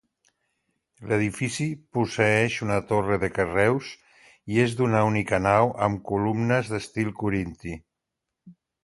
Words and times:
L'edifici 1.09 1.65
posseïx 1.97 2.55
una 2.67 2.77
torre 2.91 3.19
de 3.23 3.29
carreus 3.35 3.91
i 4.55 4.57
és 4.63 4.73
d'una 4.79 5.03
única 5.11 5.41
nau 5.49 5.75
amb 5.89 6.03
columnes 6.13 6.73
d'estil 6.73 7.13
corinti. 7.21 7.77